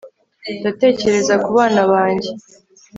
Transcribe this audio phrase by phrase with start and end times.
[0.59, 2.31] ndatekereza kubana banjye